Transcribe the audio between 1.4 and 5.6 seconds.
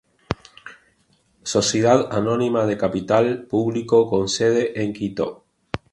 Sociedad Anónima de capital público con sede en Quito.